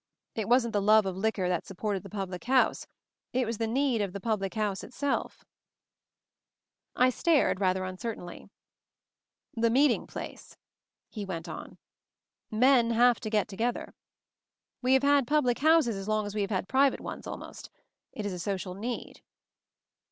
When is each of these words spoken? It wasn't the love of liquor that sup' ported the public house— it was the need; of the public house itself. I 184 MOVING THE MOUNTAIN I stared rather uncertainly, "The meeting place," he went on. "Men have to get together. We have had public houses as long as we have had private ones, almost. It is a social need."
It 0.33 0.49
wasn't 0.49 0.73
the 0.73 0.81
love 0.81 1.05
of 1.05 1.15
liquor 1.15 1.47
that 1.47 1.67
sup' 1.67 1.77
ported 1.77 2.01
the 2.01 2.09
public 2.09 2.45
house— 2.45 2.87
it 3.33 3.45
was 3.45 3.59
the 3.59 3.67
need; 3.67 4.01
of 4.01 4.13
the 4.13 4.19
public 4.19 4.55
house 4.55 4.83
itself. 4.83 5.45
I 6.95 7.13
184 7.13 7.33
MOVING 7.33 7.59
THE 7.59 7.59
MOUNTAIN 7.59 7.59
I 7.59 7.61
stared 7.61 7.61
rather 7.61 7.85
uncertainly, 7.85 8.49
"The 9.53 9.69
meeting 9.71 10.07
place," 10.07 10.57
he 11.07 11.23
went 11.23 11.47
on. 11.47 11.77
"Men 12.49 12.89
have 12.89 13.19
to 13.19 13.29
get 13.29 13.47
together. 13.47 13.93
We 14.81 14.93
have 14.93 15.03
had 15.03 15.27
public 15.27 15.59
houses 15.59 15.95
as 15.95 16.07
long 16.07 16.25
as 16.25 16.33
we 16.33 16.41
have 16.41 16.49
had 16.49 16.67
private 16.67 16.99
ones, 17.01 17.27
almost. 17.27 17.69
It 18.11 18.25
is 18.25 18.33
a 18.33 18.39
social 18.39 18.73
need." 18.73 19.21